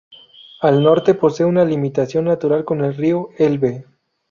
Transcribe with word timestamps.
Al 0.61 0.81
norte 0.81 1.13
posee 1.13 1.45
una 1.45 1.63
limitación 1.63 2.25
natural 2.25 2.65
con 2.65 2.83
el 2.83 2.95
río 2.95 3.29
Elbe. 3.37 3.85